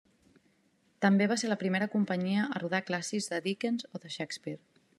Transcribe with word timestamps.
També 1.05 1.27
va 1.31 1.35
ser 1.41 1.49
la 1.51 1.57
primera 1.63 1.89
companyia 1.97 2.45
a 2.55 2.63
rodar 2.63 2.81
clàssics 2.89 3.29
de 3.35 3.43
Dickens 3.49 3.87
o 3.93 4.03
de 4.07 4.15
Shakespeare. 4.17 4.61